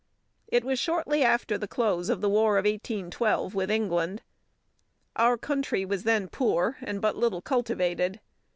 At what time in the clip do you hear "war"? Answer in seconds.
2.29-2.57